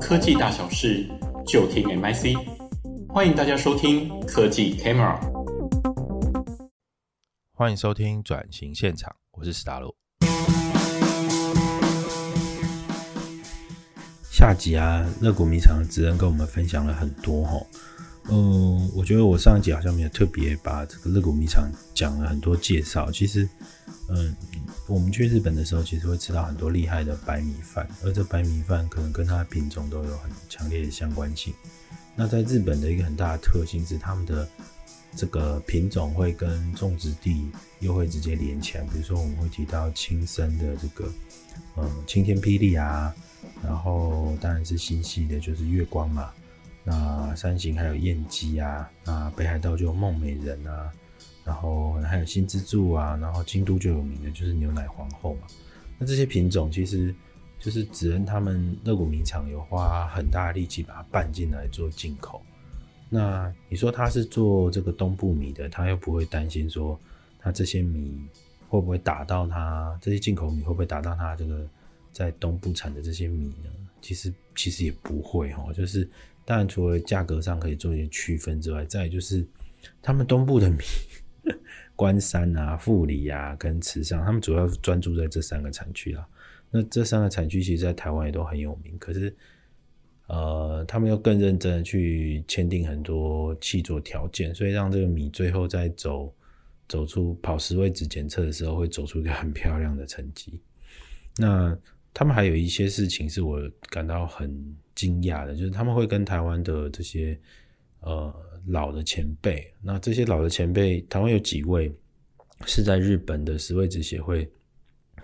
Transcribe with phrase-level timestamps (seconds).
[0.00, 1.08] 科技大小事，
[1.46, 2.36] 就听 MIC。
[3.08, 5.20] 欢迎大家收听科技 Camera。
[7.52, 9.94] 欢迎收听转型现场，我是史达洛。
[14.28, 17.64] 下集啊，乐谷米厂的职人跟我们分享了很多哈。
[18.30, 23.10] 嗯，我觉得我上一集好像没有特别把这个乐谷米厂讲了很多介绍。
[23.10, 23.48] 其实，
[24.08, 24.34] 嗯，
[24.86, 31.52] 我们去日本的时候，其实会吃到很多厉害的白米饭，而这白米饭可能跟它的品种都有很强烈的相关性。
[32.14, 34.48] 那在日本的一个很大的特性是，他们的
[35.16, 38.84] 这个品种会跟种植地又会直接连起来。
[38.84, 41.12] 比如说，我们会提到青森的这个，
[41.76, 43.12] 嗯，青天霹雳啊，
[43.64, 46.30] 然后当然是新系的，就是月光嘛。
[46.84, 50.92] 那山形还有燕姬啊，那北海道就有梦美人啊，
[51.44, 55.42] 然后还有新之助啊，然后京都就有名的就是牛奶皇后嘛。
[55.98, 57.14] 那这些品种其实
[57.60, 62.42] 就是职人他们乐谷米厂有花很大力气把它办进来做进口。
[63.08, 66.98] 那你说他是做这个东部米的，他又不会担心说
[67.38, 68.20] 他这些米
[68.68, 71.64] 会不会打到他这些进口米会不会打到他这个
[72.10, 73.70] 在东部产的这些米呢？
[74.02, 76.06] 其实其实也不会哈，就是。
[76.44, 79.46] 当然，除了价格上可以做一些区分之外，再就是
[80.02, 80.78] 他们东部的米，
[81.94, 86.26] 关山啊、富里啊跟池上，他们主要专注在这三个产区啦。
[86.68, 88.98] 那这三个产区其实，在台湾也都很有名。
[88.98, 89.32] 可是，
[90.26, 96.34] 呃，他们又更认真的去签订很多契作条件，所以让这个米最后在走
[96.88, 100.60] 走出跑十位置检测的时候，会走出一个很漂亮的成绩。
[101.36, 101.78] 那
[102.14, 103.60] 他们还有一些事情是我
[103.90, 104.76] 感到很。
[104.94, 107.36] 惊讶的，就是他们会跟台湾的这些
[108.00, 108.30] 呃
[108.66, 111.90] 老的前辈，那这些老的前辈，台湾有几位
[112.66, 114.46] 是在日本的食味子协会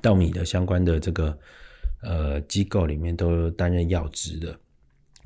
[0.00, 1.38] 稻米的相关的这个
[2.00, 4.58] 呃机构里面都担任要职的，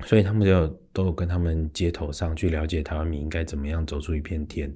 [0.05, 4.71] 所以他们就都有跟他们接头上去了解台湾米应该怎么样走出一片天。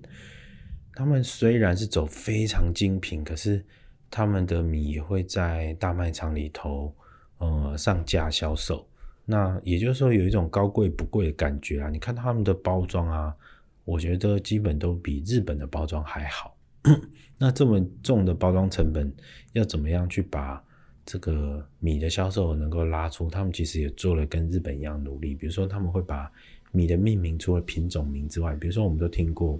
[0.94, 3.64] 他们虽然是走非常精品，可是
[4.10, 6.94] 他们的米也会在大卖场里头
[7.38, 8.86] 呃上架销售。
[9.30, 11.90] 那也就是说，有一种高贵不贵的感觉啊！
[11.90, 13.36] 你看他们的包装啊，
[13.84, 16.56] 我觉得基本都比日本的包装还好。
[17.38, 19.14] 那这么重的包装成本，
[19.52, 20.64] 要怎么样去把
[21.06, 23.30] 这个米的销售能够拉出？
[23.30, 25.36] 他们其实也做了跟日本一样努力。
[25.36, 26.32] 比如说，他们会把
[26.72, 29.60] 米的命名除了品种名之外，比如说我们都听过，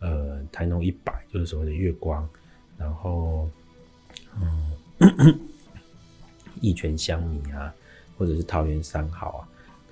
[0.00, 2.28] 呃，台农一百就是所谓的月光，
[2.76, 3.48] 然后，
[4.98, 5.40] 嗯，
[6.60, 7.74] 益全香米啊。
[8.18, 9.40] 或者是桃园三号啊，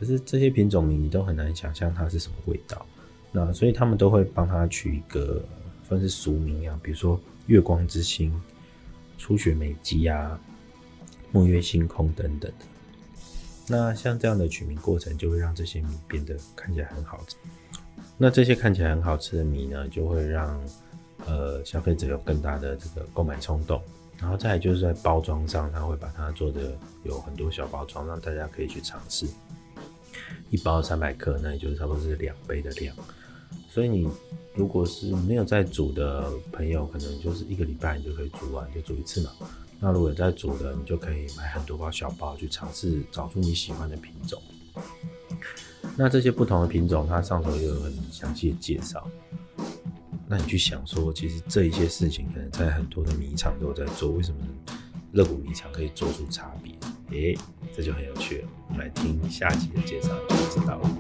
[0.00, 2.84] 可是这些品种名你都很难想象它是什么味道，
[3.30, 5.40] 那所以他们都会帮它取一个
[5.86, 8.34] 算是俗名啊，比如说月光之星、
[9.16, 10.40] 初雪美姬啊、
[11.32, 12.66] 沐月星空等等的。
[13.68, 17.36] 那像这样的取名过程，就会让这些米变得看起来很好吃。
[18.18, 20.60] 那这些看起来很好吃的米呢，就会让
[21.26, 23.80] 呃消费者有更大的这个购买冲动。
[24.18, 29.26] 然后再来就是在包装上，他会把它做的有很多小包装，让大家可以去尝试。
[30.50, 32.96] 一包三百克，那也就是差不多是两杯的量。
[33.68, 34.08] 所以你
[34.54, 39.30] 如果是没有在煮的朋友，可能就是一个礼拜你就可以煮完，就煮一次嘛。
[39.78, 44.40] 那如果在煮的，你就可以买很多包小包去尝试，找出你喜欢的品种。
[45.96, 49.06] 那这些不同的品种，它上头也有很详细的介绍。
[50.28, 54.38] 那你去想说，其实这一些事情可能在很多的米厂都在做，为什么
[55.12, 56.72] 乐谷米厂可以做出差别？
[57.10, 57.38] 诶、欸，
[57.72, 58.48] 这就很有趣了。
[58.68, 60.90] 我们来听下集的介绍就知道了。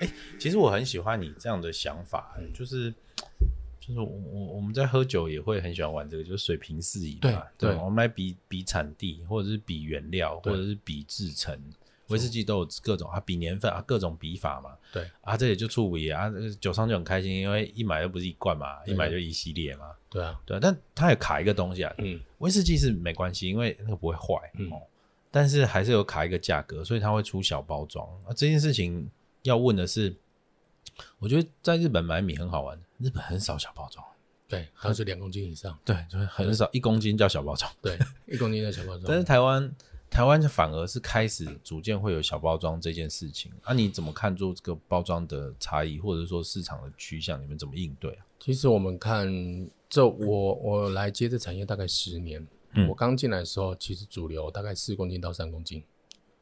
[0.00, 2.94] 哎、其实我很喜欢你这样的想法，就是。
[3.86, 7.20] 就是我我我们在喝酒也会很喜欢玩这个，就是水平四仪嘛。
[7.58, 11.58] 对，对，我们来比比产地，或者是比原料，或者是比制成。
[12.08, 14.70] 威士忌都有各种啊，比年份啊，各种比法嘛。
[14.90, 19.90] 对啊，这也就出味啊，酒商就很开心，因为一买又不是一罐嘛，一买就一系列嘛。
[20.08, 21.94] 对啊，对啊，但它也卡一个东西啊。
[21.98, 24.34] 嗯，威士忌是没关系，因为那个不会坏。
[24.58, 24.70] 嗯，
[25.30, 28.32] 但是还是有卡一个价格，所以它会出小包装啊。
[28.34, 29.10] 这件事情
[29.42, 30.14] 要问的是。
[31.18, 34.04] 我觉得在日本买米很好玩，日本很少小包装，
[34.48, 39.04] 对，它是两公斤以上，对，就是很少，一公斤叫小包装，对，一公斤叫小包装。
[39.06, 39.74] 但是台湾，
[40.08, 43.50] 台湾反而是开始逐渐会有小包装这件事情。
[43.64, 48.26] 啊，你怎么看做这个包装的差异，或者说市场的趋向，你们怎么应对啊？
[48.38, 49.28] 其实我们看，
[49.88, 55.82] 这我我来接这产业大概十年，嗯、我刚进来的时候，其实主流大概四公斤到三公斤，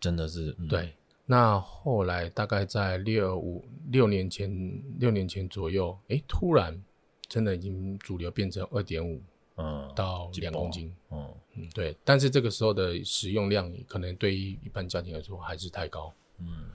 [0.00, 0.94] 真的是、嗯、对。
[1.24, 4.50] 那后来大概在六五六年前，
[4.98, 6.82] 六年前左右，诶，突然
[7.28, 9.22] 真的已经主流变成二点五，
[9.56, 11.96] 嗯，到两公斤，嗯嗯，对。
[12.04, 16.70] 但是这个时候的使用量可能对于一般家庭来说还是太高，嗯。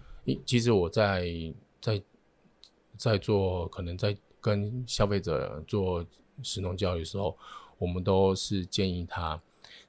[0.46, 1.26] 其实我在
[1.80, 2.02] 在
[2.98, 6.06] 在做，可能在跟消费者做
[6.42, 7.38] 食农教育的时候，
[7.78, 9.42] 我们都是建议他，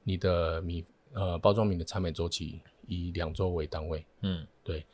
[0.03, 4.85] 你的米呃包装米的产买周期以两周为单位，嗯，对。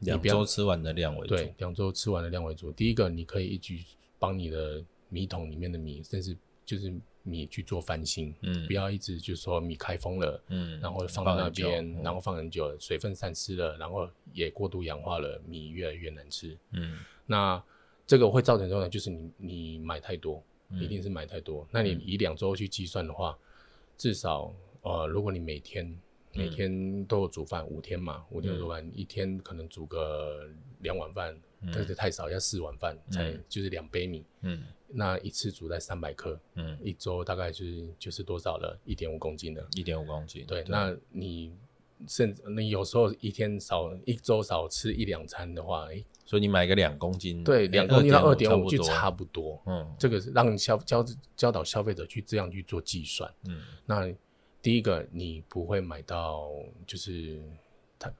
[0.00, 2.70] 两周吃完的量为主，对，两周吃完的量为主。
[2.70, 3.82] 第一个，你可以一举
[4.18, 6.36] 帮你的米桶里面的米，甚至
[6.66, 6.92] 就是
[7.22, 17.62] 米去做翻新，嗯，不要一直就是说米开封了，嗯，然后放到那边，嗯、然后放很久，水分散失了，然后也过度氧化了，米越来越难吃，嗯，那
[18.06, 18.86] 这个会造成什么？
[18.86, 20.42] 就是你你买太多，
[20.72, 21.62] 一定是买太多。
[21.62, 23.38] 嗯、那你以两周去计算的话，
[23.96, 24.52] 至少
[24.82, 25.98] 呃，如果你每天
[26.34, 30.48] 每天都有煮饭，五天嘛，五天煮饭，一天可能煮个
[30.80, 31.36] 两碗饭，
[31.72, 34.24] 但是太少，要四碗饭才就是两杯米。
[34.42, 38.78] 嗯，那一次煮在三百克，嗯，一周大概就是就是多少了？
[38.84, 40.44] 一点五公斤的，一点五公斤。
[40.46, 41.52] 对，那你
[42.08, 49.62] 甚至你有时候一天少一周少吃一两餐的话，哎，所以你买个两公斤，对，两公斤到二点五就差不多。
[49.66, 51.04] 嗯，这个是让消教
[51.36, 53.32] 教导消费者去这样去做计算。
[53.48, 54.12] 嗯，那。
[54.64, 56.48] 第一个，你不会买到
[56.86, 57.38] 就是
[57.98, 58.10] 它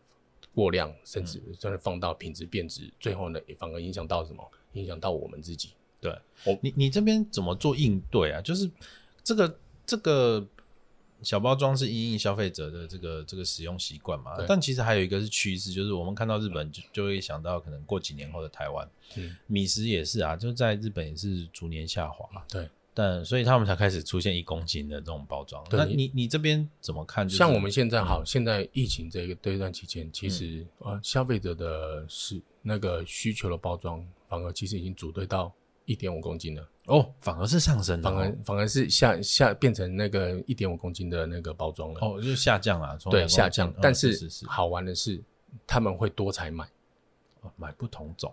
[0.54, 4.46] 过量，甚至真的放到品质变质，嗯、最后呢，也反而影响到什么？
[4.74, 5.70] 影响到我们自己。
[6.02, 6.14] 对，
[6.60, 8.42] 你你这边怎么做应对啊？
[8.42, 8.70] 就是
[9.22, 10.46] 这个这个
[11.22, 14.32] 小包装是因应消费者的这个这个使用习惯嘛？
[14.46, 18.86] 但其实还有一个是趋势，就是我们看到日本就就会想到可能过几年后的台湾，
[19.16, 22.44] 嗯、米食也是啊，就在日本也是逐年下滑嘛。
[22.50, 22.68] 对。
[22.96, 25.66] 但所以他们才开始出现一公斤的这种包装。
[25.68, 27.28] 那你你这边怎么看？
[27.28, 35.52] 就像我们现在好，嗯、现在疫情这个这段期间，其实啊、嗯呃，消费者的是那个需求的包装，反而其实已经组队到
[35.86, 36.68] 一点五公斤了。
[36.86, 41.98] 哦，反而是上升的、哦，反而反而是下下变成那个一点五公斤的那个包装了。
[42.00, 43.68] 哦，就是下降了，对，下降。
[43.70, 45.20] 嗯、但是好玩的是，
[45.66, 46.64] 他们会多才买，
[47.40, 48.32] 哦、买不同种。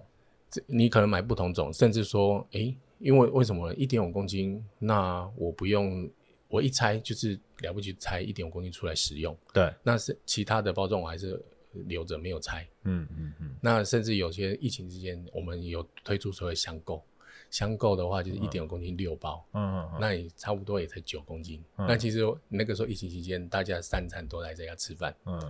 [0.51, 2.77] 这你可能买不同种，甚至说，诶、欸。
[3.01, 4.63] 因为为什么一点五公斤？
[4.79, 6.09] 那我不用，
[6.47, 9.35] 我一拆就是了不起，拆一点五公斤出来使用。
[9.51, 11.43] 对，那是其他的包装我还是
[11.87, 12.67] 留着没有拆。
[12.83, 13.55] 嗯嗯嗯。
[13.61, 17.03] 那甚至有些疫情之间，我们有推出所谓箱购，
[17.49, 19.43] 箱购的话就是一点五公斤六包。
[19.53, 19.89] 嗯嗯。
[19.93, 21.63] 嗯，那也差不多也才九公斤。
[21.77, 21.87] 嗯。
[21.87, 25.15] 那其实那个时候疫情期间，大家三餐都来在家吃饭。
[25.25, 25.41] 嗯。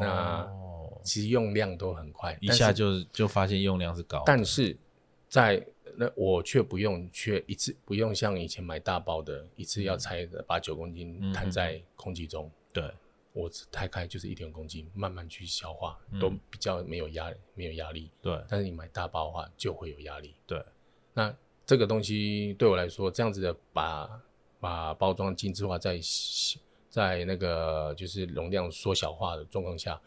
[0.00, 0.44] 那
[1.04, 4.24] 其实用量都很快，一下就就发现用量是高。
[4.26, 4.76] 但是
[5.28, 5.64] 在
[5.96, 12.50] 那我却不用，却一次不用像以前买大包的，一次要拆的把九公斤摊在空气中。
[12.72, 12.90] 对，
[13.32, 18.10] 我拆开就是一点公斤，慢慢去消化，都比较没有压没有压力。
[18.20, 20.34] 对，但是你买大包的话就会有压力。
[20.46, 20.64] 对，
[21.12, 21.34] 那
[21.66, 24.20] 这个东西对我来说，这样子的把
[24.60, 26.00] 把包装精致化，在
[26.90, 30.00] 在那个就是容量缩小化的状况下，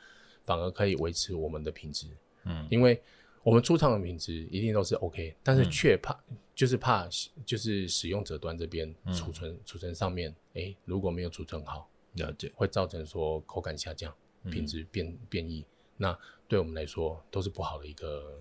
[0.43, 2.07] 反而可以维持我们的品质。
[2.43, 3.01] 嗯，因为。
[3.47, 7.07] 我们出厂的品质一定都是 OK，但是却怕，嗯、就是怕，
[7.45, 14.13] 就是使用者端这边储存储、嗯、存上面，哎、欸，如果没有储存好，了解，会造成说口感下降，
[14.51, 15.63] 品质变、嗯、变异，
[15.95, 18.37] 那对我们来说都是不好的一个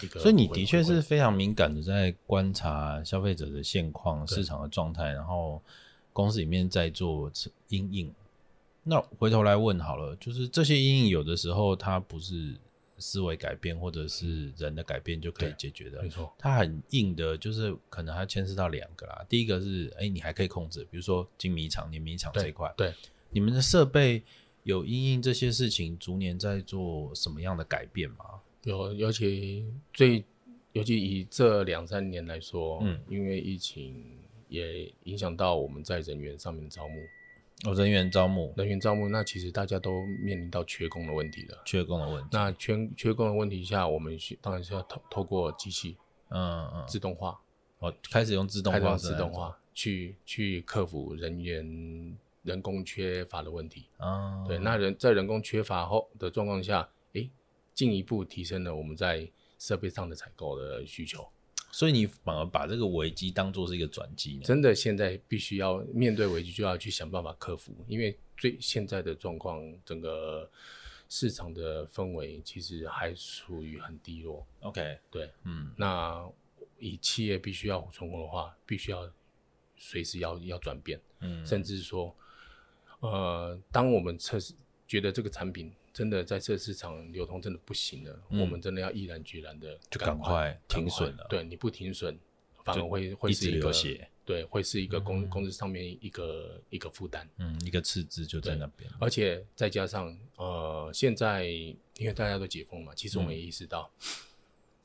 [0.00, 0.18] 一个。
[0.18, 5.60] 所以你的确是非常敏感的，在观察消费者的现况、市场的状态，然后
[6.14, 7.30] 公司里面在做
[7.68, 8.14] 阴影。
[8.84, 12.56] 那回头来问好了，就是这些阴影有的时候它不是。
[13.00, 16.32] 思维改变或者是人的改变就可以解决的，没错。
[16.38, 19.24] 它很硬的，就是可能还牵涉到两个啦。
[19.28, 22.72] 第一个是，哎、欸，你还可以控制，比如说精米厂、碾米厂这一块。
[22.76, 22.92] 对，
[23.30, 24.22] 你们的设备
[24.64, 28.24] 有因应这些事情，逐年在做什么样的改变吗？
[28.64, 30.22] 有，尤其最，
[30.72, 34.04] 尤其以这两三年来说，嗯，因为疫情
[34.48, 36.94] 也影响到我们在人员上面的招募。
[37.66, 41.62] 哦，人员招募，人员招募，那其实大家都面临到缺工的问题了。
[41.66, 45.96] 缺工的问题，那缺缺工的问题下，我们需当然是要透透过机器，
[46.30, 47.38] 嗯嗯，自动化，
[47.80, 53.86] 哦，开始用自动化，自动化去去克服人员人工缺乏的问题。
[53.98, 57.28] 啊，对，那人在人工缺乏后的状况下，诶，
[57.74, 61.28] 进一步提升了我们在设备上的采购的需求。
[61.72, 64.42] 所以你反而把这个危机当做是一个转机呢？
[64.42, 67.72] 真的，现在必须要面对危机，就要去想办法克服。
[67.86, 70.50] 因为最现在的状况，整个
[71.08, 74.46] 市场的氛围其实还处于很低落。
[74.60, 76.28] OK，对，嗯，那
[76.78, 79.08] 以企业必须要成功的话，必须要
[79.76, 82.14] 随时要要转变，嗯，甚至说，
[83.00, 84.54] 呃，当我们测试
[84.90, 85.72] 觉得这个产品。
[85.92, 91.26] 真的在这市场流通真的不行了，嗯、我们真的要毅然决然的就赶快停损了。
[91.28, 92.16] 对，你不停损，
[92.64, 103.90] 反而会会是一个血，对，会是一个工工资上面一个一个负担，嗯，一个赤字就在那边，而且再加上呃，现在因为大家都解封嘛，其实我们也意识到，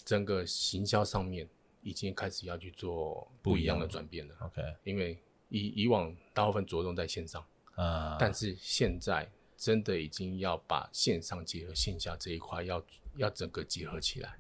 [0.04, 1.48] 整个行销上面
[1.84, 4.36] 已经开始要去做不一样的转变了。
[4.40, 5.16] OK，因为
[5.50, 7.46] 以以往大部分着重在线上
[7.76, 12.84] 啊，但是现在真的已经要把线上结合线下这一块，要
[13.18, 14.38] 要整个结合起来。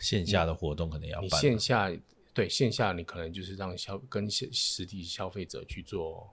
[0.00, 1.92] 线下的活动可能要办，你线下
[2.32, 6.28] 对线下，你可能就是让消跟实实体消费者去做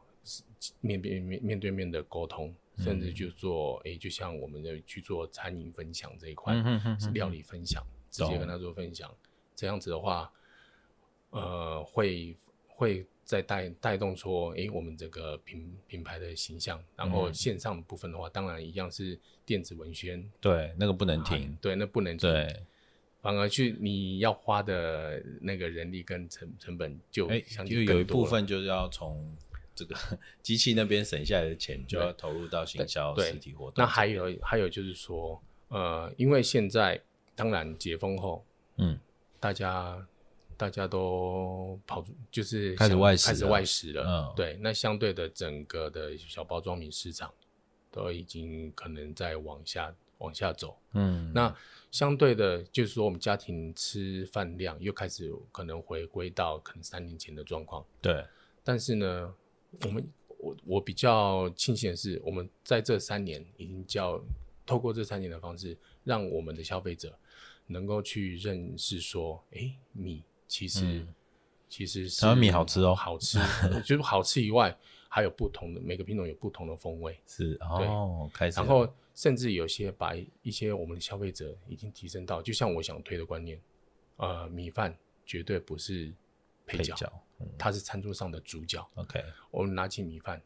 [0.79, 9.15] 面面面面对面的沟通，嗯、甚至就做诶、欸，就像我们的去做餐饮分享这一块，嗯、哼哼哼是料理分享，直接跟他做分享，
[9.55, 10.31] 这样子的话，
[11.29, 12.35] 呃，会
[12.81, 22.27] 会再带带动说，诶、欸，我们这个品品牌的形象，然后线上的部分的话，当然一样是电子文宣，对，那个不能停，对，那不能停。
[22.27, 22.63] 对。
[23.21, 29.37] 反而去你要花的那个人力跟成成本就哎，就有一部分就是要从
[29.75, 29.95] 这个
[30.41, 33.69] 机器那边省下来的钱，就要投入到行销实体活。
[33.69, 33.75] 动。
[33.77, 36.99] 那还有还有就是说，呃，因为现在
[37.35, 38.43] 当然解封后，
[38.77, 38.99] 嗯，
[39.39, 40.03] 大家
[40.61, 44.03] 大家都跑出，就是开始外食，开始外食了。
[44.05, 47.33] 嗯，对，那相对的整个的小包装品市场
[47.89, 50.77] 都已经可能在往下往下走。
[50.93, 51.55] 嗯，那。
[51.89, 57.85] 相对的，就是说我们家庭吃饭量又开始可能回归到可能三年前的状况。
[58.01, 58.25] 对，
[58.63, 59.35] 但是呢，
[59.81, 64.23] 我们我我比较庆幸的是，我们在这三年已经叫
[64.65, 67.13] 透过这三年的方式，让我们的消费者
[67.67, 71.07] 能够去认识说，哎、欸，米其实、嗯、
[71.69, 73.39] 其实是台湾米好吃哦，好吃，
[73.85, 74.77] 就是好吃以外，
[75.07, 77.17] 还有不同的每个品种有不同的风味。
[77.25, 78.93] 是哦，开始然后。
[79.13, 83.59] 甚至有些把一些我们的消费者已经提升到，就像我想推的观念，
[84.15, 86.13] 呃，米饭绝对不是
[86.65, 88.89] 配角，配角嗯、它是餐桌上的主角。
[88.95, 90.41] OK，我们拿起米饭，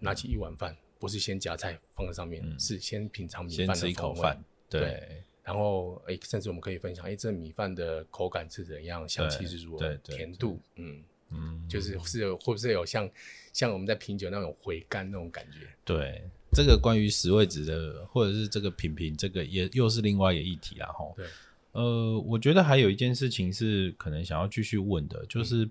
[0.00, 13.08] 拿起一碗饭，不是先夹菜放在上面，嗯、是先品尝米饭的先吃一口饭，对，对，然后诶、欸，甚至我们可以分享，诶、欸，这米饭的口感是怎样，香气是如何，甜度，嗯嗯，就是是会不会有像
[13.52, 15.68] 像我们在品酒那种回甘那种感觉？
[15.84, 16.22] 对。
[16.54, 21.14] 这个关于十味子的，或者是这个品评，这个也又是另外一个议题啦，吼。
[21.16, 21.26] 对，
[21.72, 25.66] 呃，我觉得还有一件事情是可能想要继续问的，就是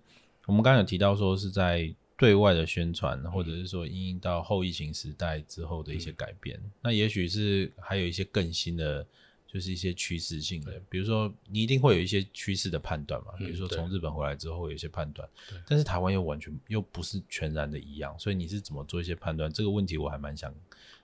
[0.47, 9.05] 我们刚刚有提到说是在对外的宣传，嗯、或者是说因应到后疫情时代之后的一些改变，嗯、那也许是还有一些更新的。
[9.51, 15.27] 就是一些趋势性的，比如说你一定会有一些趋势的判断嘛，比如说从日本回来之后会有一些判断，
[15.67, 19.51] 但是台湾又完全又不是全然的一样，所以你是怎么做一些判断？
[19.51, 20.55] 这个问题我还蛮想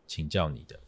[0.08, 0.80] 请教你的。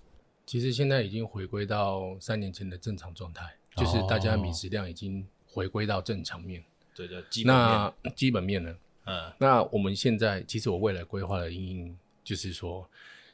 [0.46, 6.64] 其实现在已经回归到三年前的正常状态，就是大家米食量已经回归到正常面。
[6.96, 7.66] 对的，基本面。
[7.66, 8.78] 那 基本面呢？
[9.04, 12.90] 嗯，那我们现在其实我未来规划的因应就是说，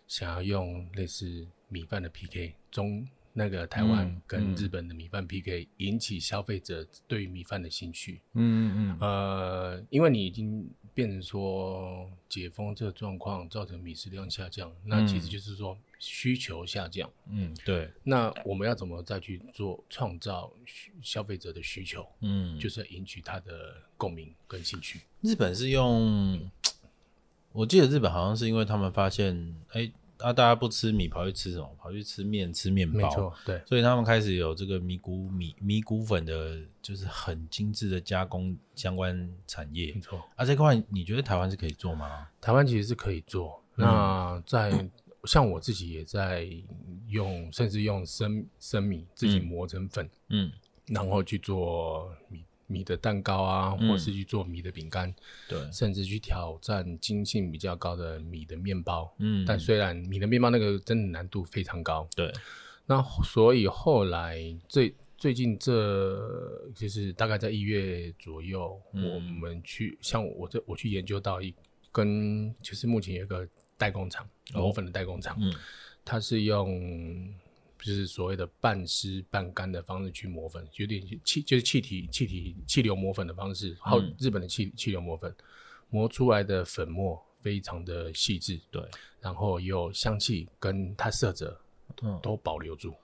[0.08, 3.08] 想要用类似米饭的 PK 中。
[3.38, 8.22] 那个台湾跟日本的米饭 PK，引起消费者对于米饭的兴趣。
[8.32, 8.98] 嗯嗯嗯。
[9.02, 17.12] 呃，因为你已经变成说解封这个状况造成米食量下降，那其实就是说需求下降。
[17.30, 17.92] 嗯，对。
[18.04, 20.50] 那我们要怎么再去做创造
[21.02, 22.08] 消费者的需求？
[22.22, 25.02] 嗯，就是引起他的共鸣跟兴趣。
[25.20, 26.50] 日本是用，
[27.52, 29.92] 我记得日本好像是因为他们发现，哎。
[30.20, 30.32] 啊！
[30.32, 31.70] 大家不吃米，跑去吃什么？
[31.78, 32.98] 跑去吃面、吃面包。
[32.98, 33.62] 没错，对。
[33.66, 39.94] 所以他们开始有这个米谷米米谷粉的，就是很精致的加工相关产业。
[39.94, 40.24] 没错。
[40.36, 42.28] 啊，这块你觉得台湾是可以做吗？
[42.40, 43.62] 台湾其实是可以做。
[43.76, 44.90] 那在、嗯、
[45.26, 46.48] 像我自己也在
[47.08, 50.52] 用，甚至用生生米自己磨成粉，嗯，
[50.88, 52.44] 然后去做米。
[52.68, 55.14] 米的蛋糕啊，或是去做米的饼干，
[55.48, 62.34] 对，甚至去挑战精性比较高的米的面包，嗯，但虽然米的面包那个真的难度非常高，对，
[62.86, 71.54] 那所以后来最最近这就是大概在一月左右，嗯、我们去像我这我去研究到一
[71.92, 75.54] 跟就是目前有一个代工厂藕粉的代工厂，嗯，
[76.04, 77.34] 它是用。
[77.86, 85.32] 就是所谓的半湿半干的方式去磨粉，有点气就是气体气体气流磨粉的方式，还有日本的气气流磨粉，
[85.92, 88.82] 磨出来的粉末非常的细致，对，
[89.22, 91.56] 然后有香气跟它色泽
[92.24, 92.96] 都保留住，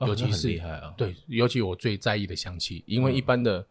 [0.00, 3.62] 尤其是厉害啊，对，尤其我最在意的香气，因为一般的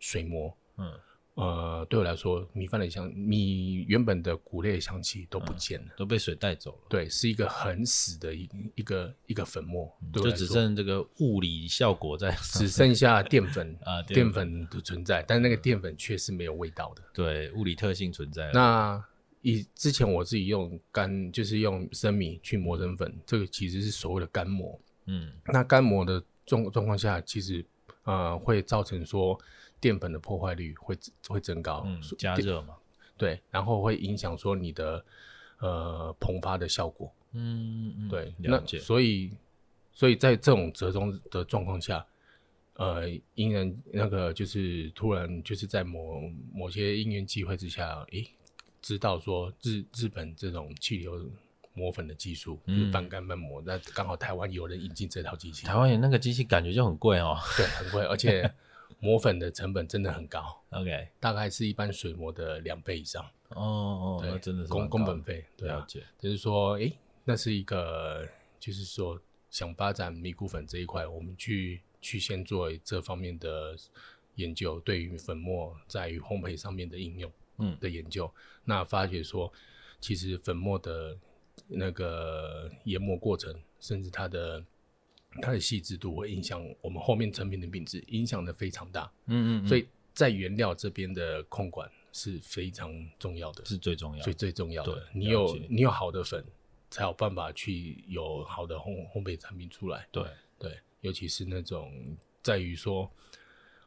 [0.00, 0.92] 水磨，嗯，
[1.36, 6.78] 呃，对我来说，米饭的香，米原本的谷类香气都不见了，嗯，都被水带走了。
[6.88, 17.02] 对，是一个很死的一一个一个粉末，就只剩这个物理效果在，只剩下淀粉啊，淀粉的存在，但是那个淀粉却是没有味道的。
[17.12, 18.50] 对，物理特性存在。
[18.54, 18.98] 那
[19.42, 24.80] 以之前我自己用干，就是用生米去磨成粉，这个其实是所谓的干磨。
[25.04, 27.62] 嗯，那干磨的状状况下，其实
[28.04, 29.38] 呃会造成说。
[29.80, 30.96] 淀粉的破坏率会
[31.28, 32.74] 会增高，嗯，加热嘛，
[33.16, 35.04] 对，然后会影响说你的
[35.58, 38.78] 呃膨发的效果，嗯，嗯对，了解。
[38.78, 39.30] 那所以
[39.92, 42.04] 所以在这种折中的状况下，
[42.74, 48.26] 呃，因人那个就是突然就是在某某些因缘机会之下，诶，
[48.80, 51.30] 知道说日日本这种气流
[51.74, 58.50] 磨粉的技术，是，半干半磨，那刚好台湾有人引进这套机器，台湾有那个机器感觉就很贵哦，对，很贵，而且。
[58.98, 63.24] 磨粉的成本真的很高，OK，大概是一般水磨的两倍以上。
[63.50, 65.86] 哦哦，那真的是工工本费，对啊，
[66.18, 68.26] 就是说，诶、欸，那是一个，
[68.58, 73.76] 就是说想发展米谷粉这一块，我们去去先做这方面的
[74.36, 77.76] 研究，对于粉末在于烘焙上面的应用，嗯。
[77.78, 79.52] 的研究，嗯、那发觉说，
[80.00, 81.16] 其实粉末的
[81.68, 84.64] 那个研磨过程，甚至它的。
[85.40, 89.10] 它的细致度会影响我们后面成品的品质，影响的非常大。
[89.26, 95.06] 嗯，嗯嗯，所以在原料这边的控管是非常重要的，是最重要的，最最重要的。
[95.12, 96.44] 你有你有好的粉，
[96.90, 100.06] 才有办法去有好的烘烘焙产品出来。
[100.10, 100.24] 对
[100.58, 101.92] 对，尤其是那种
[102.42, 103.10] 在于说，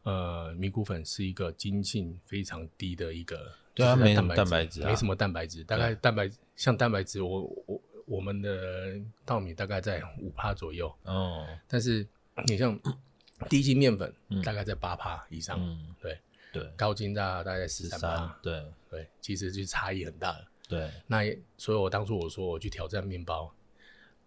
[0.04, 7.79] 呃，米谷粉是一个筋性非常低的一个，对啊，没什么蛋白质，没什么蛋白质，大概蛋白像蛋白质，我我。
[8.10, 12.06] 我们的稻米大概在五帕左右哦，但是
[12.48, 12.78] 你像
[13.48, 14.12] 低筋面粉，
[14.44, 16.18] 大概在八帕以上，嗯，对
[16.52, 20.46] 对，高筋大大概在十三帕，对对，其实就差异很大了。
[20.68, 21.24] 对，那
[21.58, 23.54] 所以我当初我说我去挑战面包，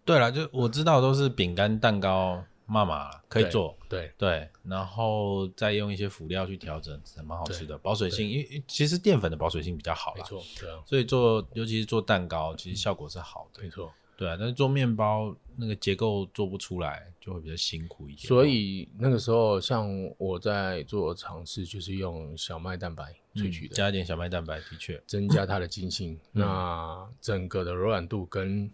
[0.05, 2.43] 对了，就我知道都是饼干、蛋糕。
[2.65, 7.77] 妈妈可以做，对对，然后再用一些辅料去调整，蛮好吃的。
[7.77, 10.81] 保水性，因为其实淀粉的保水性比较好，没错，对啊。
[10.85, 13.91] 所以做，尤其是做蛋糕，其实效果是好的，没错。
[14.15, 18.27] 对啊，但是做面包那个结构做不出来，就会比较辛苦一点。
[18.27, 26.17] 所以那个时候，像我在做尝试，就是用小麦蛋白萃取的，加一点小麦蛋白，的确增加它的筋性。
[26.31, 28.71] 那整个的柔软度跟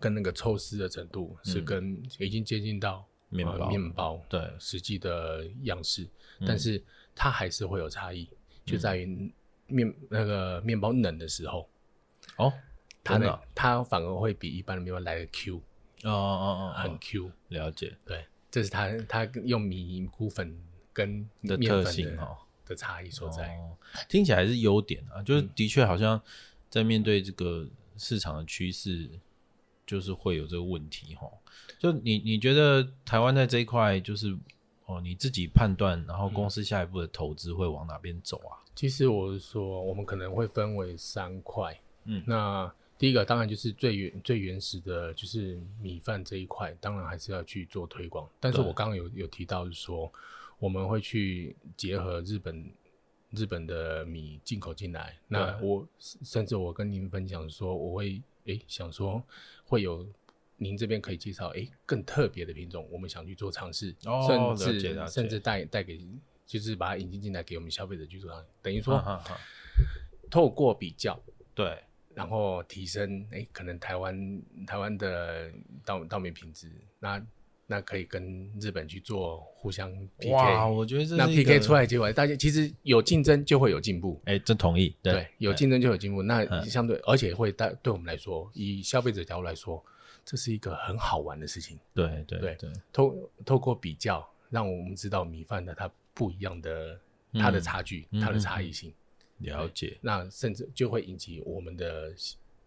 [0.00, 3.68] 跟那个抽丝的程度是跟已经接近到面包。
[3.68, 6.06] 面包对实际的样式，
[6.46, 6.82] 但是
[7.14, 8.28] 它还是会有差异，
[8.64, 9.32] 就在于
[9.66, 11.68] 面那个面包冷的时候
[12.36, 12.52] 哦，
[13.02, 15.56] 它呢它反而会比一般的面包来的 Q
[16.04, 20.56] 哦哦哦，很 Q，了解，对，这是它它用米谷粉
[20.92, 23.58] 跟的特性哦的差异所在，
[24.08, 26.20] 听起来是优点啊，就是的确好像
[26.70, 29.10] 在面对这个市场的趋势。
[29.86, 31.30] 就是会有这个问题哈，
[31.78, 34.36] 就你你觉得台湾在这一块，就是
[34.86, 38.58] 哦你自己判断，然后公司下一步的投资会往哪边走啊？
[38.74, 42.68] 其实我是说，我们可能会分为三块，嗯，那
[42.98, 48.28] 第一个当然就是最原最原始的，就是米饭这一块，当然还是要去做推广。
[48.40, 50.12] 但是我刚刚有有提到是说，
[50.58, 52.68] 我们会去结合日本
[53.30, 58.20] 日本的米进口进来，那我甚至我跟您分享说，我会。
[58.46, 59.20] 诶，想说
[59.66, 60.06] 会有
[60.56, 66.00] 您这边可以介绍哎更特别的品种，我们想去做尝试，哦、甚至甚至带带给，
[66.46, 69.20] 就是把它引进进来给我们消费者去做尝试，等于说，
[70.30, 71.20] 透过比较，
[71.54, 71.82] 对，
[72.14, 75.52] 然后提升哎，可能台湾台湾的
[75.84, 77.24] 稻稻米品质，那。
[77.68, 84.22] 那可以跟日本去做互相 PK，哇，我觉得这那 PK 出来结果，大家其实有竞争就会有进步。
[84.24, 84.94] 哎、欸，这同意。
[85.02, 86.22] 对，对有竞争就有进步。
[86.22, 89.84] 那相对，而且会带对我们来说，以消费者角度来说，
[90.24, 91.76] 这是一个很好玩的事情。
[91.92, 97.00] 对对对，对透透过比较，让我们知道米饭的它不一样的
[97.32, 98.94] 它的差距，嗯、它的差异性。
[99.38, 99.98] 了解。
[100.00, 102.14] 那甚至就会引起我们的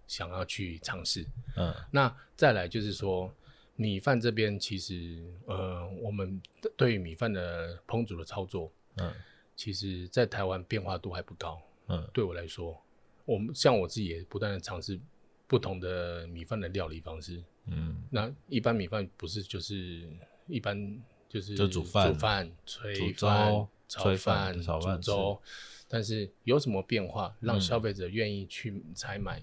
[0.07, 1.25] 想要去尝试。
[1.55, 1.73] 嗯。
[1.89, 3.33] 那再来就是说。
[3.79, 6.41] 米饭这边其实，呃，我们
[6.75, 9.09] 对于米饭的烹煮的操作，嗯，
[9.55, 12.77] 其实，在台湾变化度还不高，嗯，对我来说，
[13.23, 14.99] 我们像我自己也不断的尝试
[15.47, 20.05] 不同的米饭的料理方式，嗯，那一般米饭不是就是
[20.47, 25.41] 一般就是就煮饭、煮饭、炊饭、炒饭、煮粥，
[25.87, 29.41] 但是有什么变化让消费者愿意去采买？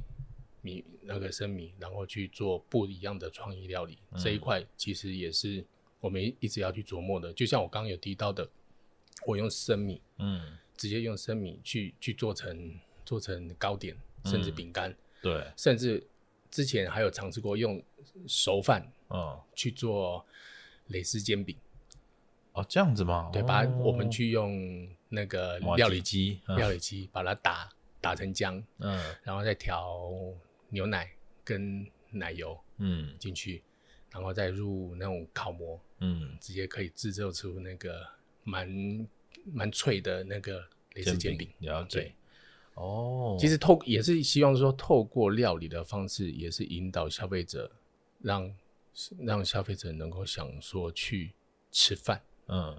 [0.67, 5.65] 米那个生米，然后去做不一样的创意料理，嗯、这一块其实也是
[6.01, 7.33] 我们一直要去琢磨的。
[7.33, 8.49] 就像我刚刚有提到的，
[9.27, 16.05] 我用生米，嗯，直接用生米去去做成做成糕点，甚至饼干、嗯，对，甚至
[16.51, 17.83] 之前还有尝试过用
[18.27, 20.27] 熟饭哦去做
[20.89, 21.57] 蕾丝煎饼。
[22.53, 23.29] 哦，这样子吗？
[23.33, 27.69] 对，把我们去用那个料理机，嗯、料理机把它打
[28.01, 29.87] 打成浆，嗯，然后再调
[30.69, 31.11] 牛奶
[31.45, 33.63] 跟奶油，嗯，进去，
[34.11, 38.07] 然后再入那种烤模，嗯，直接可以制作出那个
[38.45, 39.09] 蛮
[39.53, 41.49] 蛮脆的那个蕾丝煎饼。
[41.61, 42.13] 了解。
[42.75, 47.71] 哦，其实透也是希望说，透过料理的方式，也是引导消费者，
[48.21, 48.55] 让
[49.19, 51.33] 让消费者能够想说去
[51.73, 52.21] 吃饭。
[52.49, 52.79] 嗯，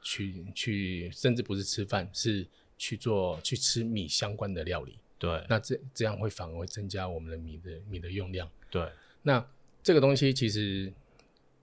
[0.00, 2.46] 去去，甚至不是吃饭，是
[2.78, 4.98] 去做去吃米相关的料理。
[5.18, 8.50] 对，那这这样会反而会增加我们的米的米的用量。
[8.70, 8.88] 对，
[9.22, 9.44] 那
[9.82, 10.92] 这个东西其实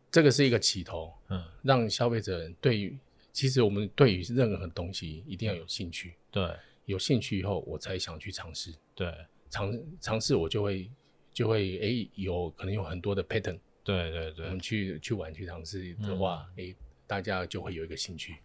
[0.10, 2.98] 这个是一个起头，嗯，让消费者对于
[3.32, 6.16] 其实我们对于任何东西一定要有兴趣。
[6.32, 6.50] 对，
[6.86, 8.74] 有兴趣以后，我才想去尝试。
[8.96, 9.14] 对，
[9.50, 10.90] 尝尝试我就会
[11.34, 13.60] 就会哎、欸，有可能有很多的 pattern。
[13.84, 16.74] 对对对，我们去去玩去尝试的话，哎、
[17.08, 18.36] 大家就会有一个兴趣，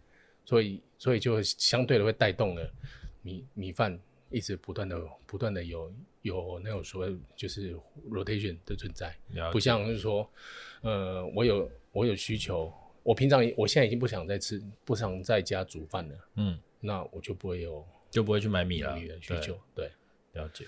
[0.45, 2.73] 所以所以就相对的会带动了
[3.23, 3.99] 米米饭
[4.37, 7.75] 一直不断的不断的有有那种所谓就是
[8.11, 9.17] rotation 的存在，
[9.51, 10.31] 不像是说，
[10.83, 12.73] 呃，我有我有需求，
[13.03, 19.91] 我平常我现在已经不想再吃，不想在家煮饭了，嗯，那我就不会有就不会去买米了，米的需求，对，
[20.33, 20.67] 对，了解，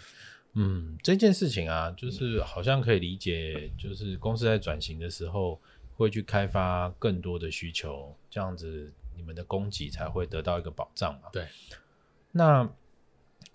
[0.54, 5.60] 嗯，这件事情啊，就是好像可以理解，就是公司在转型的时候。
[5.98, 11.28] 会去开发更多的需求，这样子你们的供给才会得到一个保障嘛？
[11.32, 11.44] 对。
[12.30, 12.72] 那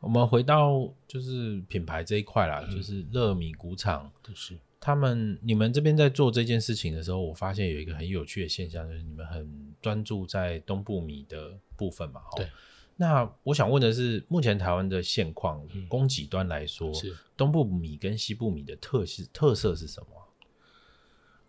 [0.04, 12.22] 我们回到就是品牌这一块啦，嗯、就是乐米谷场，就是他们你们这边在做这件事情的时候，我发现有一个很有趣的现象，就是你们很专注在东部米的部分嘛。
[12.36, 12.48] 对。
[12.96, 20.08] 那我想问的是，目前台湾的现况，嗯、供给端来说，是东部米跟西部米的特色特色是什么？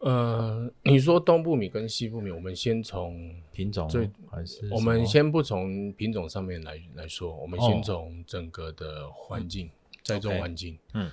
[0.04, 9.70] 呃，你说东部米跟西部米，我们先从品种最还是我们先不从品种上面来来说，我们先从整个的环境，
[10.02, 10.78] 栽种环境。
[10.92, 11.10] 嗯，